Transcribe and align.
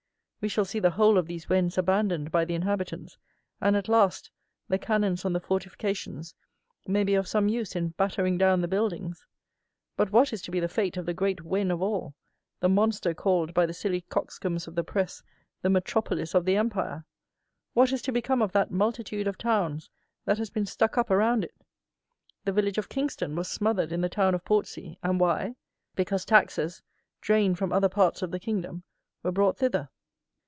We 0.43 0.49
shall 0.49 0.65
see 0.65 0.79
the 0.79 0.89
whole 0.89 1.19
of 1.19 1.27
these 1.27 1.49
wens 1.49 1.77
abandoned 1.77 2.31
by 2.31 2.45
the 2.45 2.55
inhabitants, 2.55 3.19
and, 3.61 3.75
at 3.75 3.87
last, 3.87 4.31
the 4.69 4.79
cannons 4.79 5.23
on 5.23 5.33
the 5.33 5.39
fortifications 5.39 6.33
may 6.87 7.03
be 7.03 7.13
of 7.13 7.27
some 7.27 7.47
use 7.47 7.75
in 7.75 7.89
battering 7.89 8.39
down 8.39 8.59
the 8.61 8.67
buildings. 8.67 9.27
But 9.95 10.11
what 10.11 10.33
is 10.33 10.41
to 10.41 10.49
be 10.49 10.59
the 10.59 10.67
fate 10.67 10.97
of 10.97 11.05
the 11.05 11.13
great 11.13 11.43
wen 11.43 11.69
of 11.69 11.79
all? 11.79 12.15
The 12.59 12.69
monster 12.69 13.13
called, 13.13 13.53
by 13.53 13.67
the 13.67 13.73
silly 13.75 14.01
coxcombs 14.09 14.67
of 14.67 14.73
the 14.73 14.83
press, 14.83 15.21
"the 15.61 15.69
metropolis 15.69 16.33
of 16.33 16.45
the 16.45 16.55
empire"? 16.57 17.05
What 17.75 17.91
is 17.91 18.01
to 18.01 18.11
become 18.11 18.41
of 18.41 18.51
that 18.53 18.71
multitude 18.71 19.27
of 19.27 19.37
towns 19.37 19.91
that 20.25 20.39
has 20.39 20.49
been 20.49 20.65
stuck 20.65 20.97
up 20.97 21.11
around 21.11 21.43
it? 21.43 21.53
The 22.45 22.51
village 22.51 22.79
of 22.79 22.89
Kingston 22.89 23.35
was 23.35 23.47
smothered 23.47 23.91
in 23.91 24.01
the 24.01 24.09
town 24.09 24.33
of 24.33 24.43
Portsea; 24.43 24.95
and 25.03 25.19
why? 25.19 25.55
Because 25.93 26.25
taxes, 26.25 26.81
drained 27.21 27.59
from 27.59 27.71
other 27.71 27.89
parts 27.89 28.23
of 28.23 28.31
the 28.31 28.39
kingdom, 28.39 28.81
were 29.21 29.31
brought 29.31 29.59
thither. 29.59 29.89